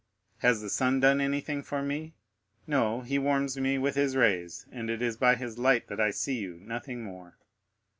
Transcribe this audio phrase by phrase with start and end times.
[0.39, 2.15] Has the sun done anything for me?
[2.65, 6.09] No; he warms me with his rays, and it is by his light that I
[6.09, 7.37] see you—nothing more.